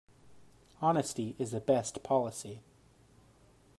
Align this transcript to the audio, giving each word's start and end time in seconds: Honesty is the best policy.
Honesty 0.81 1.35
is 1.37 1.51
the 1.51 1.59
best 1.59 2.01
policy. 2.01 2.63